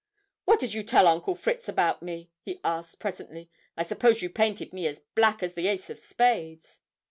[0.45, 3.51] "What did you tell Uncle Fritz about me?" he asked presently.
[3.77, 6.79] "I suppose you painted me as black as the ace of spades."